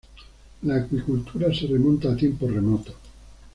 [0.63, 2.95] La acuicultura se remonta a tiempos remotos.